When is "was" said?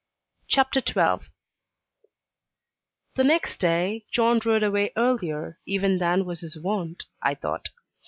6.25-6.39